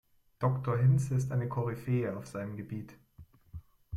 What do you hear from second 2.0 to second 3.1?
auf seinem Gebiet.